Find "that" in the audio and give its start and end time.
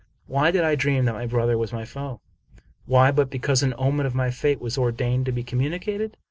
1.05-1.13